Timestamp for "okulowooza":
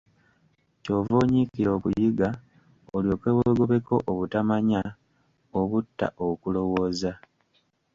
6.27-7.11